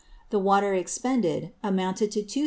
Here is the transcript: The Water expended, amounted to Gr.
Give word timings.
The 0.31 0.39
Water 0.39 0.73
expended, 0.73 1.51
amounted 1.61 2.11
to 2.13 2.23
Gr. 2.23 2.39